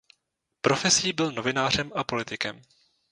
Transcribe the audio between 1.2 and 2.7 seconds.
novinářem a politikem.